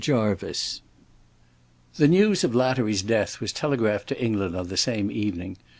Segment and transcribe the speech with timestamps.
[0.03, 0.81] JARVICE
[1.97, 5.57] The news of Lattery's death was telegraphed to England on the same evening.